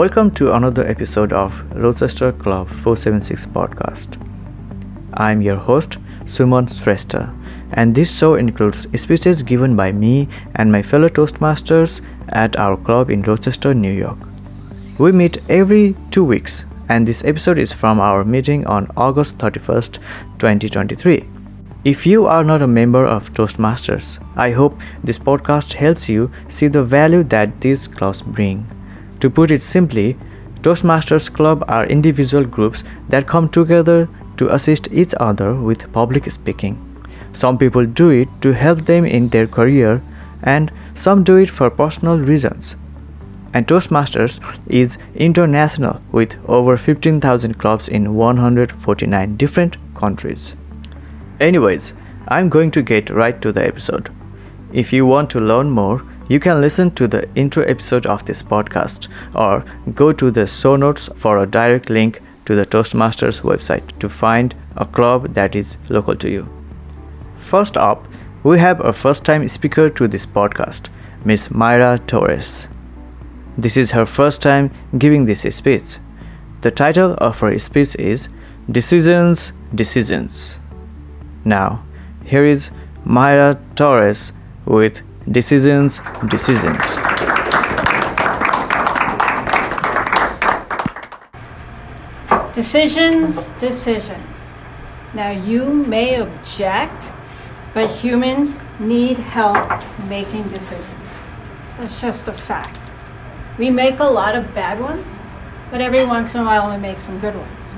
[0.00, 4.16] Welcome to another episode of Rochester Club 476 podcast.
[5.12, 7.36] I'm your host, Suman Shrestha,
[7.74, 13.10] and this show includes speeches given by me and my fellow Toastmasters at our club
[13.10, 14.16] in Rochester, New York.
[14.96, 19.98] We meet every two weeks, and this episode is from our meeting on August 31st,
[20.38, 21.28] 2023.
[21.84, 26.68] If you are not a member of Toastmasters, I hope this podcast helps you see
[26.68, 28.66] the value that these clubs bring.
[29.20, 30.16] To put it simply,
[30.62, 36.78] Toastmasters Club are individual groups that come together to assist each other with public speaking.
[37.32, 40.02] Some people do it to help them in their career,
[40.42, 42.76] and some do it for personal reasons.
[43.52, 50.54] And Toastmasters is international with over 15,000 clubs in 149 different countries.
[51.40, 51.92] Anyways,
[52.28, 54.10] I'm going to get right to the episode.
[54.72, 58.40] If you want to learn more, you can listen to the intro episode of this
[58.40, 59.64] podcast or
[59.96, 64.54] go to the show notes for a direct link to the Toastmasters website to find
[64.76, 66.48] a club that is local to you.
[67.36, 68.06] First up,
[68.44, 70.88] we have a first time speaker to this podcast,
[71.24, 72.68] Miss Myra Torres.
[73.58, 75.98] This is her first time giving this speech.
[76.60, 78.28] The title of her speech is
[78.70, 80.60] Decisions, Decisions.
[81.44, 81.82] Now,
[82.24, 82.70] here is
[83.04, 84.32] Myra Torres
[84.64, 86.98] with decisions, decisions.
[92.52, 94.58] Decisions, decisions.
[95.14, 97.12] Now, you may object,
[97.74, 100.86] but humans need help making decisions.
[101.78, 102.90] That's just a fact.
[103.56, 105.18] We make a lot of bad ones,
[105.70, 107.74] but every once in a while we make some good ones.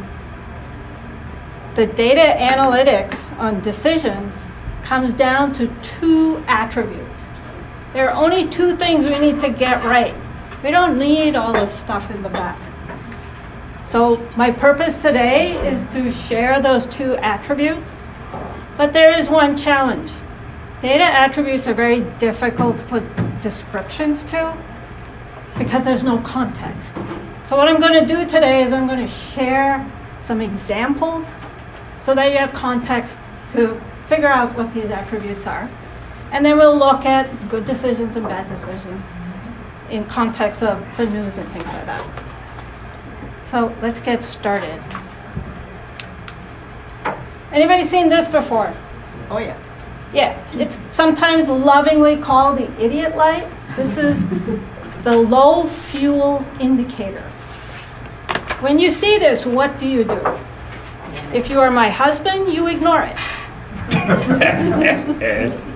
[1.74, 4.48] The data analytics on decisions
[4.82, 7.01] comes down to two attributes.
[7.92, 10.14] There are only two things we need to get right.
[10.62, 12.58] We don't need all this stuff in the back.
[13.82, 18.00] So, my purpose today is to share those two attributes.
[18.78, 20.10] But there is one challenge.
[20.80, 23.02] Data attributes are very difficult to put
[23.42, 24.56] descriptions to
[25.58, 26.96] because there's no context.
[27.42, 29.86] So, what I'm going to do today is I'm going to share
[30.18, 31.34] some examples
[32.00, 35.68] so that you have context to figure out what these attributes are.
[36.32, 39.14] And then we'll look at good decisions and bad decisions
[39.90, 42.24] in context of the news and things like that.
[43.44, 44.82] So let's get started.
[47.52, 48.72] Anybody seen this before?
[49.28, 49.58] Oh, yeah.
[50.14, 53.46] Yeah, it's sometimes lovingly called the idiot light.
[53.76, 54.26] This is
[55.04, 57.22] the low fuel indicator.
[58.60, 60.20] When you see this, what do you do?
[61.34, 63.18] If you are my husband, you ignore it.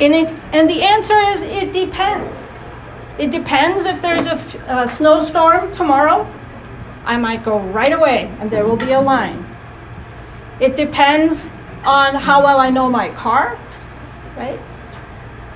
[0.00, 2.50] And, it, and the answer is it depends.
[3.18, 6.30] It depends if there's a, snowstorm tomorrow,
[7.04, 9.44] I might go right away and there will be a line.
[10.60, 11.50] It depends
[11.84, 13.58] on how well I know my car,
[14.36, 14.60] right?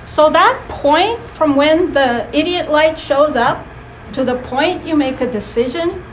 [0.05, 3.65] So that point from when the idiot light shows up
[4.13, 6.03] to the point you make a decision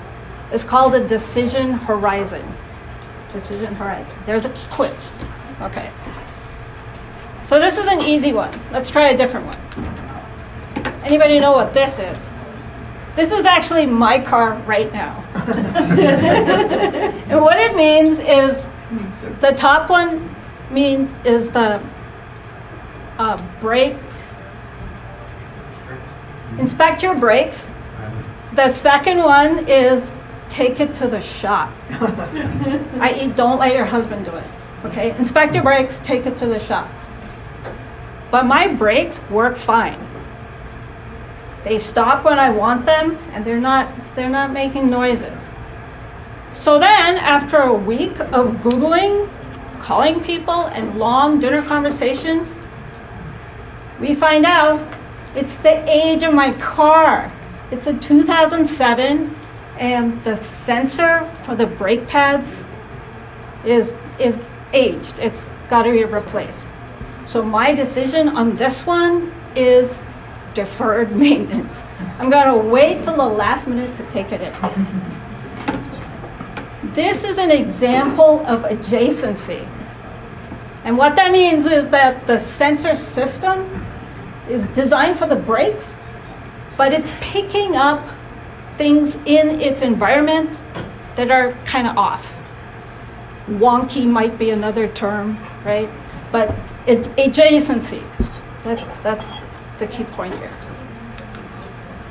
[0.52, 2.44] is called a decision horizon.
[3.32, 4.14] Decision horizon.
[4.26, 5.10] There's a quiz.
[5.62, 5.90] Okay.
[7.48, 8.52] So this is an easy one.
[8.72, 9.56] Let's try a different one.
[11.02, 12.30] Anybody know what this is?
[13.14, 15.24] This is actually my car right now.
[15.34, 18.68] and what it means is
[19.40, 20.28] the top one
[20.70, 21.82] means is the
[23.16, 24.38] uh, brakes.
[26.58, 27.72] Inspect your brakes.
[28.56, 30.12] The second one is
[30.50, 31.72] take it to the shop.
[33.00, 34.44] I.e., don't let your husband do it.
[34.84, 35.16] Okay?
[35.16, 36.90] Inspect your brakes, take it to the shop.
[38.30, 39.98] But my brakes work fine.
[41.64, 45.50] They stop when I want them and they're not they're not making noises.
[46.50, 49.28] So then after a week of googling,
[49.78, 52.58] calling people and long dinner conversations,
[54.00, 54.80] we find out
[55.34, 57.32] it's the age of my car.
[57.70, 59.36] It's a 2007
[59.78, 62.64] and the sensor for the brake pads
[63.64, 64.38] is is
[64.72, 65.18] aged.
[65.18, 66.66] It's got to be replaced.
[67.28, 70.00] So my decision on this one is
[70.54, 71.84] deferred maintenance.
[72.18, 74.54] I'm going to wait till the last minute to take it in.
[76.94, 79.68] This is an example of adjacency.
[80.84, 83.84] And what that means is that the sensor system
[84.48, 85.98] is designed for the brakes,
[86.78, 88.08] but it's picking up
[88.78, 90.58] things in its environment
[91.16, 92.40] that are kind of off.
[93.48, 95.90] Wonky might be another term, right?
[96.32, 96.56] But
[96.88, 98.02] it, adjacency,
[98.64, 99.28] that's, that's
[99.78, 100.52] the key point here.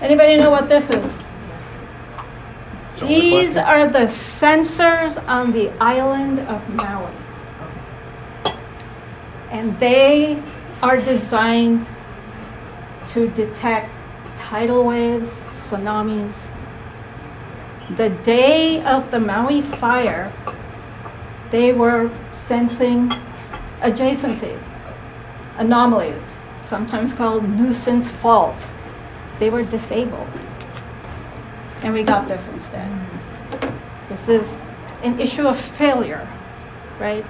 [0.02, 1.18] Anybody know what this is?
[2.92, 7.12] So These are the sensors on the island of Maui.
[9.50, 10.42] And they
[10.84, 11.86] are designed
[13.08, 13.90] to detect
[14.36, 16.52] tidal waves, tsunamis.
[17.96, 20.32] The day of the Maui fire,
[21.50, 23.12] they were sensing
[23.78, 24.70] adjacencies,
[25.58, 28.74] anomalies, sometimes called nuisance faults.
[29.40, 30.28] They were disabled.
[31.82, 32.92] And we got this instead.
[34.10, 34.60] This is
[35.04, 36.28] an issue of failure,
[37.00, 37.26] right?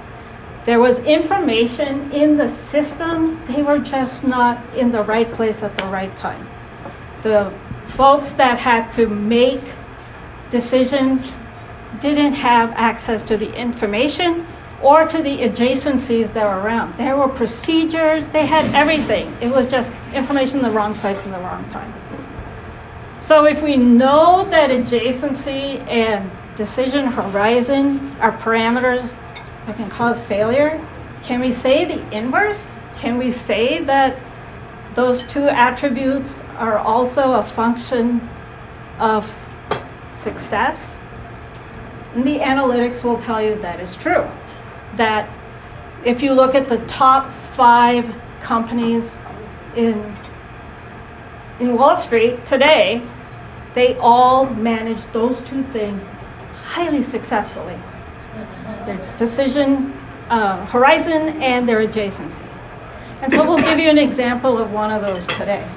[0.66, 5.78] There was information in the systems, they were just not in the right place at
[5.78, 6.48] the right time.
[7.22, 7.54] The
[7.86, 9.62] folks that had to make
[10.50, 11.40] decisions
[12.00, 14.46] didn't have access to the information
[14.82, 16.94] or to the adjacencies that were around.
[16.96, 19.36] There were procedures, they had everything.
[19.42, 21.94] It was just information in the wrong place in the wrong time.
[23.20, 29.20] So if we know that adjacency and decision horizon are parameters
[29.66, 30.80] that can cause failure,
[31.24, 32.84] can we say the inverse?
[32.96, 34.18] Can we say that
[34.94, 38.28] those two attributes are also a function
[39.00, 39.26] of
[40.10, 41.00] success?
[42.14, 44.28] And the analytics will tell you that is true.
[44.98, 45.30] That
[46.06, 49.12] if you look at the top five companies
[49.76, 50.16] in
[51.60, 53.02] in Wall Street today,
[53.74, 56.08] they all manage those two things
[56.66, 57.80] highly successfully
[58.86, 59.94] their decision
[60.30, 62.46] uh, horizon and their adjacency.
[63.22, 65.68] And so we'll give you an example of one of those today.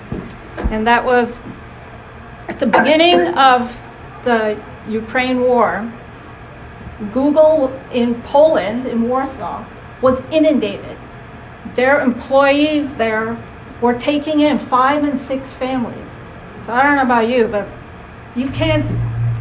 [0.70, 1.43] And that was
[2.49, 3.82] at the beginning of
[4.25, 5.90] the Ukraine war,
[7.11, 9.64] Google in Poland, in Warsaw,
[10.02, 10.97] was inundated.
[11.75, 13.37] Their employees there
[13.81, 16.17] were taking in five and six families.
[16.61, 17.67] So I don't know about you, but
[18.37, 18.85] you can't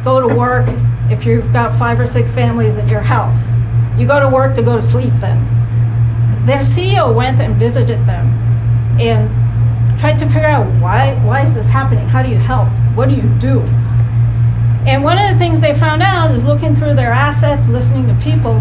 [0.02, 0.66] go to work
[1.10, 3.48] if you've got five or six families at your house.
[3.98, 5.44] You go to work to go to sleep then.
[6.46, 8.26] Their CEO went and visited them
[8.98, 9.28] and
[10.00, 12.06] tried to figure out why, why is this happening?
[12.08, 12.68] How do you help?
[12.94, 13.60] What do you do?
[14.90, 18.14] And one of the things they found out is looking through their assets, listening to
[18.14, 18.56] people,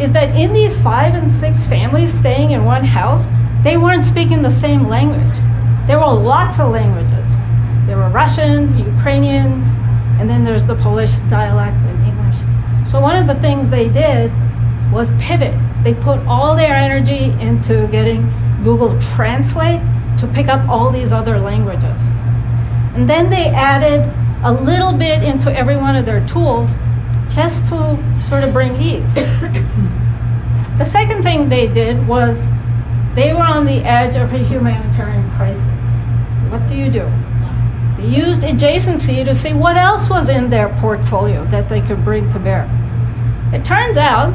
[0.00, 3.28] is that in these five and six families staying in one house,
[3.62, 5.36] they weren't speaking the same language.
[5.86, 7.36] There were lots of languages.
[7.86, 9.72] There were Russians, Ukrainians,
[10.18, 12.38] and then there's the Polish dialect and English.
[12.84, 14.32] So one of the things they did
[14.90, 15.54] was pivot.
[15.84, 18.28] They put all their energy into getting
[18.64, 19.80] Google Translate
[20.16, 22.08] to pick up all these other languages.
[22.96, 24.12] And then they added
[24.44, 26.74] a little bit into every one of their tools
[27.28, 29.14] just to sort of bring ease.
[29.14, 32.48] the second thing they did was
[33.14, 35.66] they were on the edge of a humanitarian crisis.
[36.50, 37.10] What do you do?
[37.96, 42.30] They used adjacency to see what else was in their portfolio that they could bring
[42.30, 42.68] to bear.
[43.52, 44.32] It turns out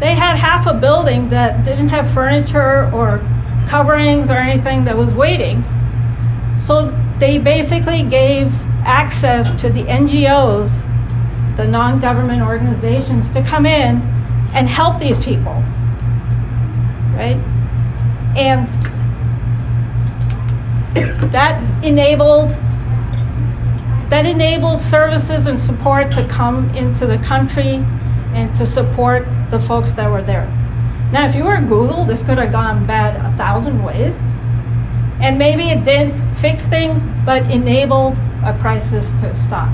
[0.00, 3.18] they had half a building that didn't have furniture or
[3.68, 5.62] coverings or anything that was waiting.
[6.56, 8.52] So they basically gave
[8.84, 10.82] access to the NGOs,
[11.56, 14.00] the non government organizations, to come in
[14.54, 15.62] and help these people.
[17.14, 17.40] Right?
[18.36, 18.68] And
[21.32, 22.50] that enabled
[24.10, 27.82] that enabled services and support to come into the country
[28.34, 30.46] and to support the folks that were there.
[31.10, 34.20] Now, if you were Google, this could have gone bad a thousand ways.
[35.20, 39.68] And maybe it didn't fix things, but enabled a crisis to stop.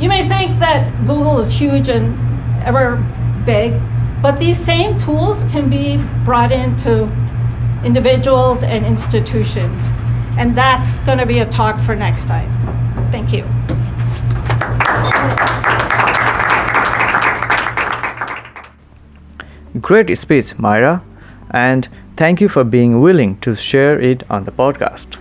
[0.00, 2.16] You may think that Google is huge and
[2.64, 2.96] ever
[3.44, 3.80] big,
[4.22, 7.04] but these same tools can be brought into
[7.84, 9.90] individuals and institutions.
[10.38, 12.50] And that's going to be a talk for next time.
[13.10, 13.44] Thank you.
[19.80, 21.02] Great speech, Myra,
[21.50, 25.16] and thank you for being willing to share it on the podcast.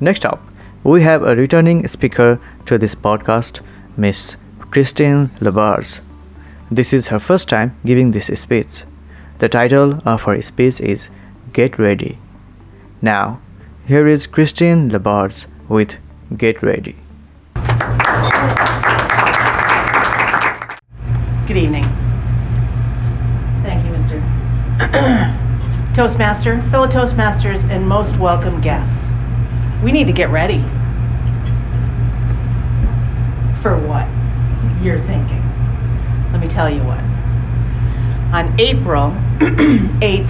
[0.00, 0.47] Next up,
[0.88, 3.60] we have a returning speaker to this podcast,
[3.96, 4.36] Miss
[4.70, 6.00] Christine LaBarge.
[6.70, 8.84] This is her first time giving this speech.
[9.38, 11.10] The title of her speech is
[11.52, 12.16] Get Ready.
[13.02, 13.38] Now,
[13.86, 15.96] here is Christine LaBarge with
[16.34, 16.96] Get Ready.
[21.46, 21.84] Good evening.
[23.62, 24.22] Thank you, Mr.
[25.94, 29.10] Toastmaster, fellow Toastmasters, and most welcome guests.
[29.82, 30.64] We need to get ready.
[33.60, 34.06] For what?
[34.82, 35.42] You're thinking.
[36.30, 37.00] Let me tell you what.
[38.32, 39.10] On April
[40.00, 40.28] 8th,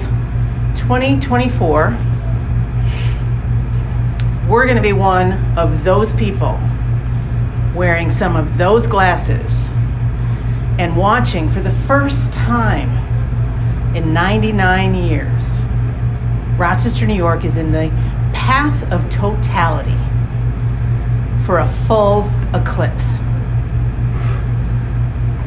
[0.76, 1.96] 2024,
[4.48, 6.58] we're going to be one of those people
[7.74, 9.68] wearing some of those glasses
[10.78, 12.88] and watching for the first time
[13.94, 15.60] in 99 years.
[16.56, 17.90] Rochester, New York is in the
[18.32, 19.98] path of totality
[21.48, 23.14] for a full eclipse.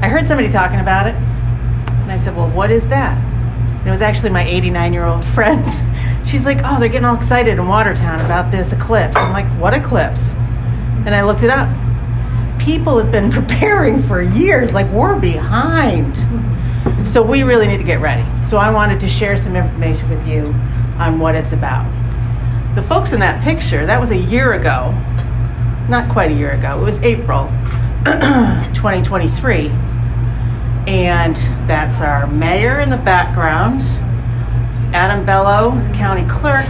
[0.01, 3.15] I heard somebody talking about it, and I said, Well, what is that?
[3.19, 5.63] And it was actually my 89 year old friend.
[6.25, 9.15] She's like, Oh, they're getting all excited in Watertown about this eclipse.
[9.15, 10.31] I'm like, What eclipse?
[11.05, 11.69] And I looked it up.
[12.59, 16.17] People have been preparing for years, like, we're behind.
[17.07, 18.25] So we really need to get ready.
[18.43, 20.47] So I wanted to share some information with you
[20.97, 21.85] on what it's about.
[22.73, 24.97] The folks in that picture, that was a year ago,
[25.89, 27.47] not quite a year ago, it was April
[28.73, 29.67] 2023.
[30.87, 31.35] And
[31.67, 33.81] that's our mayor in the background,
[34.93, 36.65] Adam Bello, the county clerk,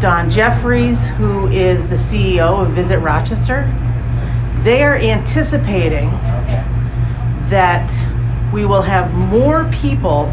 [0.00, 3.62] Don Jeffries, who is the CEO of Visit Rochester.
[4.58, 6.10] They are anticipating
[7.48, 7.92] that
[8.52, 10.32] we will have more people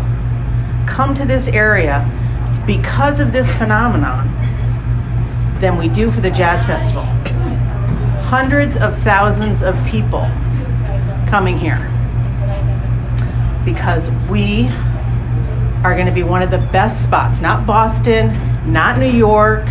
[0.88, 2.10] come to this area
[2.66, 4.28] because of this phenomenon
[5.60, 7.06] than we do for the Jazz Festival.
[8.26, 10.28] Hundreds of thousands of people
[11.28, 11.80] coming here
[13.64, 14.68] because we
[15.84, 18.32] are going to be one of the best spots, not Boston,
[18.72, 19.68] not New York,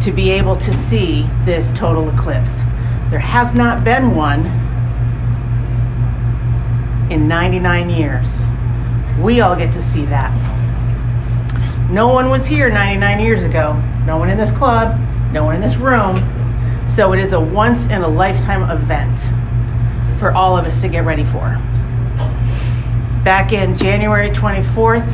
[0.00, 2.62] to be able to see this total eclipse.
[3.10, 4.40] There has not been one
[7.10, 8.46] in 99 years.
[9.20, 10.32] We all get to see that.
[11.90, 13.80] No one was here 99 years ago.
[14.04, 14.98] No one in this club,
[15.32, 16.16] no one in this room.
[16.88, 19.20] So it is a once in a lifetime event
[20.18, 21.60] for all of us to get ready for.
[23.22, 25.06] Back in January 24th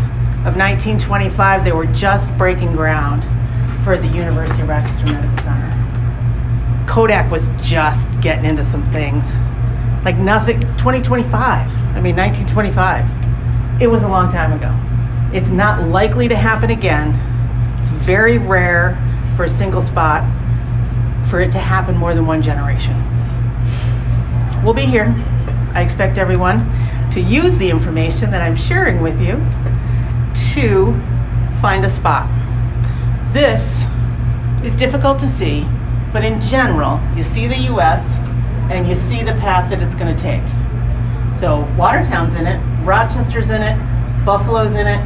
[0.47, 3.25] of 1925, they were just breaking ground
[3.83, 6.87] for the University of Rochester Medical Center.
[6.87, 9.35] Kodak was just getting into some things.
[10.05, 11.35] Like nothing, 2025.
[11.35, 13.83] I mean, 1925.
[13.83, 14.73] It was a long time ago.
[15.37, 17.19] It's not likely to happen again.
[17.81, 18.97] It's very rare
[19.35, 20.23] for a single spot
[21.29, 22.95] for it to happen more than one generation.
[24.65, 25.15] We'll be here.
[25.75, 26.67] I expect everyone
[27.11, 29.35] to use the information that I'm sharing with you
[30.55, 30.93] to
[31.61, 32.29] find a spot.
[33.33, 33.85] This
[34.65, 35.67] is difficult to see,
[36.13, 38.19] but in general, you see the US
[38.71, 40.43] and you see the path that it's going to take.
[41.35, 43.77] So, Watertown's in it, Rochester's in it,
[44.25, 45.05] Buffalo's in it,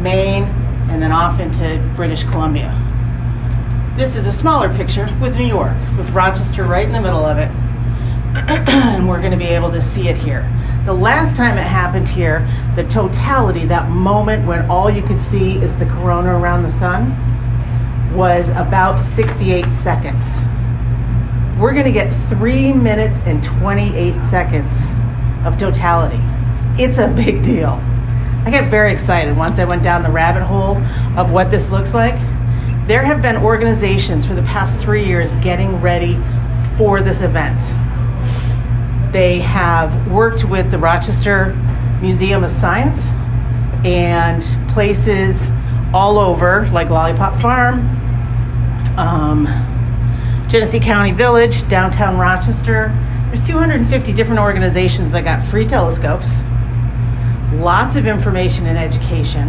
[0.00, 0.44] Maine,
[0.88, 2.79] and then off into British Columbia.
[4.00, 7.36] This is a smaller picture with New York, with Rochester right in the middle of
[7.36, 7.50] it.
[8.70, 10.50] and we're going to be able to see it here.
[10.86, 15.58] The last time it happened here, the totality, that moment when all you could see
[15.58, 17.10] is the corona around the sun,
[18.16, 20.26] was about 68 seconds.
[21.60, 24.92] We're going to get 3 minutes and 28 seconds
[25.44, 26.22] of totality.
[26.82, 27.78] It's a big deal.
[28.46, 30.78] I get very excited once I went down the rabbit hole
[31.18, 32.18] of what this looks like.
[32.90, 36.18] There have been organizations for the past three years getting ready
[36.76, 37.56] for this event.
[39.12, 41.54] They have worked with the Rochester
[42.00, 43.06] Museum of Science
[43.84, 44.42] and
[44.72, 45.52] places
[45.94, 47.78] all over, like Lollipop Farm,
[48.98, 49.46] um,
[50.48, 52.88] Genesee County Village, downtown Rochester.
[53.26, 56.40] There's 250 different organizations that got free telescopes,
[57.52, 59.46] lots of information and education,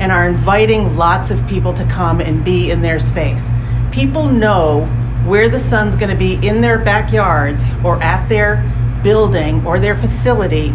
[0.00, 3.50] and are inviting lots of people to come and be in their space.
[3.90, 4.84] People know
[5.26, 8.64] where the sun's going to be in their backyards or at their
[9.02, 10.70] building or their facility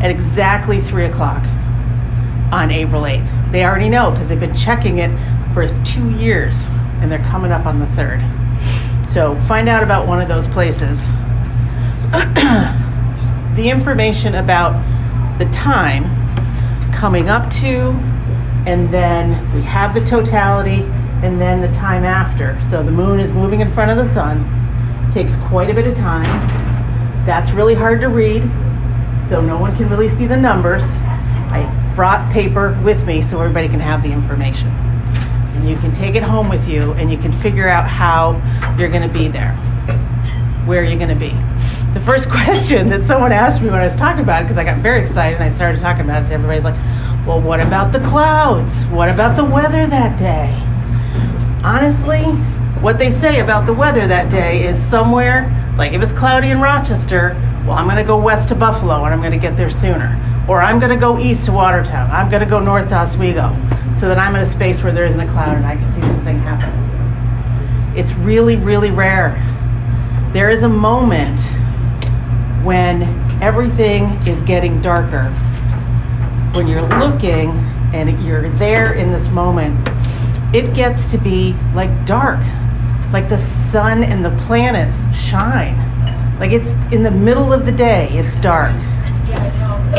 [0.00, 1.44] at exactly 3 o'clock
[2.52, 3.52] on April 8th.
[3.52, 5.10] They already know because they've been checking it
[5.52, 6.66] for two years
[7.00, 8.22] and they're coming up on the 3rd.
[9.08, 11.06] So find out about one of those places.
[12.10, 14.74] the information about
[15.38, 16.04] the time
[16.92, 17.92] coming up to,
[18.66, 20.82] and then we have the totality,
[21.22, 22.60] and then the time after.
[22.68, 24.44] So the moon is moving in front of the sun,
[25.12, 26.24] takes quite a bit of time.
[27.24, 28.42] That's really hard to read,
[29.28, 30.84] so no one can really see the numbers.
[31.48, 34.68] I brought paper with me so everybody can have the information.
[34.68, 38.32] And you can take it home with you and you can figure out how
[38.78, 39.52] you're going to be there,
[40.66, 41.30] where you're going to be.
[41.94, 44.64] The first question that someone asked me when I was talking about it, because I
[44.64, 46.74] got very excited and I started talking about it to everybody's like,
[47.26, 48.86] well, what about the clouds?
[48.86, 50.62] What about the weather that day?
[51.64, 52.22] Honestly,
[52.80, 56.60] what they say about the weather that day is somewhere, like if it's cloudy in
[56.60, 57.34] Rochester,
[57.66, 60.22] well, I'm going to go west to Buffalo and I'm going to get there sooner.
[60.48, 62.08] Or I'm going to go east to Watertown.
[62.12, 63.48] I'm going to go north to Oswego
[63.92, 66.00] so that I'm in a space where there isn't a cloud and I can see
[66.02, 66.70] this thing happen.
[67.98, 69.34] It's really, really rare.
[70.32, 71.40] There is a moment
[72.62, 73.02] when
[73.42, 75.34] everything is getting darker.
[76.56, 77.50] When you're looking
[77.92, 79.76] and you're there in this moment,
[80.54, 82.40] it gets to be like dark,
[83.12, 85.76] like the sun and the planets shine.
[86.40, 88.72] Like it's in the middle of the day, it's dark.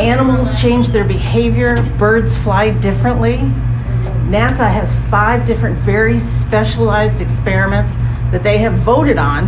[0.00, 3.36] Animals change their behavior, birds fly differently.
[4.26, 7.92] NASA has five different very specialized experiments
[8.32, 9.46] that they have voted on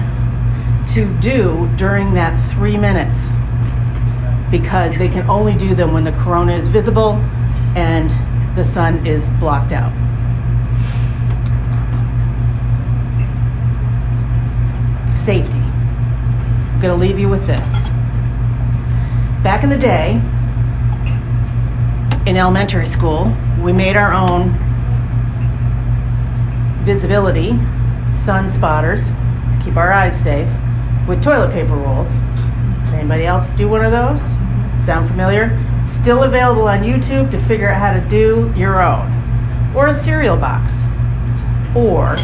[0.86, 3.32] to do during that three minutes
[4.50, 7.12] because they can only do them when the corona is visible
[7.76, 8.10] and
[8.56, 9.92] the sun is blocked out.
[15.16, 15.58] Safety.
[15.58, 17.70] I'm going to leave you with this.
[19.42, 20.20] Back in the day,
[22.26, 24.50] in elementary school, we made our own
[26.84, 27.50] visibility
[28.10, 30.48] sun spotters to keep our eyes safe
[31.06, 32.08] with toilet paper rolls.
[32.92, 34.39] Anybody else do one of those?
[34.80, 35.56] Sound familiar?
[35.82, 39.12] Still available on YouTube to figure out how to do your own.
[39.76, 40.86] Or a cereal box.
[41.76, 42.16] Or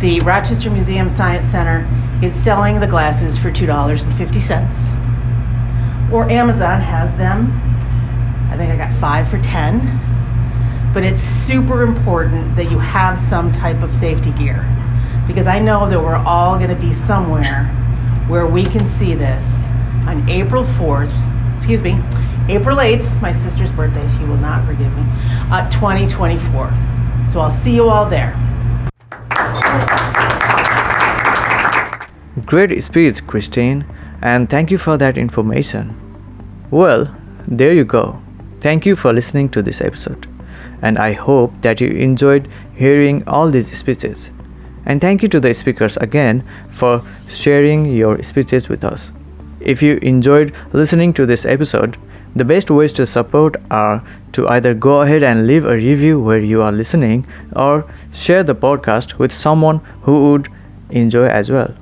[0.00, 1.88] the Rochester Museum Science Center
[2.20, 6.12] is selling the glasses for $2.50.
[6.12, 7.52] Or Amazon has them.
[8.50, 10.00] I think I got five for 10.
[10.92, 14.68] But it's super important that you have some type of safety gear
[15.26, 17.64] because I know that we're all going to be somewhere
[18.28, 19.66] where we can see this
[20.06, 21.12] on April 4th,
[21.54, 22.00] excuse me,
[22.48, 25.02] April 8th, my sister's birthday, she will not forgive me,
[25.50, 26.70] uh, 2024.
[27.28, 28.36] So I'll see you all there.
[32.44, 33.86] Great speech, Christine,
[34.20, 35.94] and thank you for that information.
[36.70, 37.14] Well,
[37.46, 38.20] there you go.
[38.60, 40.26] Thank you for listening to this episode,
[40.82, 44.30] and I hope that you enjoyed hearing all these speeches.
[44.84, 49.12] And thank you to the speakers again for sharing your speeches with us.
[49.64, 51.96] If you enjoyed listening to this episode,
[52.36, 56.38] the best ways to support are to either go ahead and leave a review where
[56.38, 60.48] you are listening or share the podcast with someone who would
[60.90, 61.74] enjoy as well.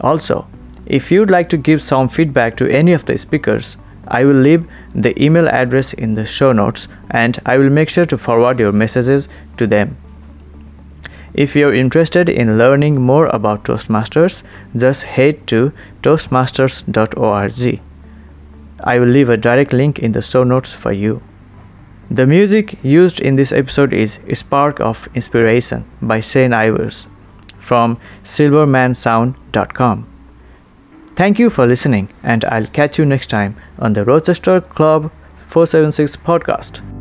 [0.00, 0.46] Also,
[0.86, 4.70] if you'd like to give some feedback to any of the speakers, I will leave
[4.94, 8.72] the email address in the show notes and I will make sure to forward your
[8.72, 9.96] messages to them.
[11.38, 14.42] If you're interested in learning more about Toastmasters,
[14.76, 15.72] just head to
[16.02, 17.80] toastmasters.org.
[18.82, 21.22] I will leave a direct link in the show notes for you.
[22.10, 27.06] The music used in this episode is Spark of Inspiration by Shane Ivers
[27.60, 30.06] from silvermansound.com.
[31.14, 35.12] Thank you for listening, and I'll catch you next time on the Rochester Club
[35.46, 36.97] 476 podcast.